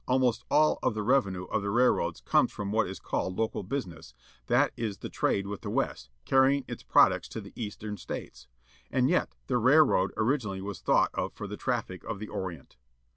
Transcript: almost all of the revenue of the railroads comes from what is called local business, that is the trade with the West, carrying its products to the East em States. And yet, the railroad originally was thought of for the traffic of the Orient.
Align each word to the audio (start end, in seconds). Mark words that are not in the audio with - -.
almost 0.07 0.43
all 0.49 0.79
of 0.81 0.95
the 0.95 1.03
revenue 1.03 1.43
of 1.43 1.61
the 1.61 1.69
railroads 1.69 2.21
comes 2.21 2.51
from 2.51 2.71
what 2.71 2.87
is 2.87 2.97
called 2.99 3.37
local 3.37 3.61
business, 3.61 4.15
that 4.47 4.71
is 4.75 4.97
the 4.97 5.09
trade 5.11 5.45
with 5.45 5.61
the 5.61 5.69
West, 5.69 6.09
carrying 6.25 6.65
its 6.67 6.81
products 6.81 7.27
to 7.27 7.39
the 7.39 7.53
East 7.55 7.83
em 7.83 7.95
States. 7.97 8.47
And 8.89 9.11
yet, 9.11 9.35
the 9.45 9.59
railroad 9.59 10.11
originally 10.17 10.59
was 10.59 10.79
thought 10.81 11.11
of 11.13 11.33
for 11.33 11.45
the 11.45 11.55
traffic 11.55 12.03
of 12.05 12.17
the 12.17 12.29
Orient. 12.29 12.77